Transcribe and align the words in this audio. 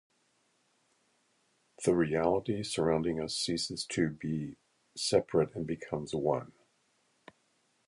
The 1.85 1.93
reality 1.95 2.63
surrounding 2.63 3.21
us 3.21 3.37
ceases 3.37 3.85
to 3.91 4.09
be 4.09 4.57
separate 4.97 5.53
and 5.53 5.67
becomes 5.67 6.15
one. 6.15 6.53